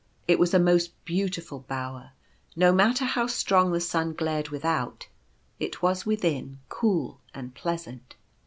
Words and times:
It 0.27 0.39
was 0.39 0.51
a 0.55 0.59
most 0.59 1.05
beautiful 1.05 1.59
bower. 1.67 2.13
No 2.55 2.73
matter 2.73 3.05
how 3.05 3.27
strong 3.27 3.71
the 3.71 3.79
sun 3.79 4.13
glared 4.13 4.49
without, 4.49 5.07
it 5.59 5.83
was 5.83 6.07
within 6.07 6.57
cool 6.69 7.21
and 7.35 7.53
pleasant. 7.53 8.15